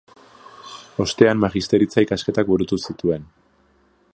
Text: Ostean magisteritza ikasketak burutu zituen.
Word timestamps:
Ostean 1.03 1.43
magisteritza 1.43 2.05
ikasketak 2.07 2.49
burutu 2.55 2.81
zituen. 2.87 3.29